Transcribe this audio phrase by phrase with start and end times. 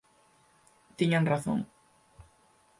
[0.97, 1.59] Tiñan razón.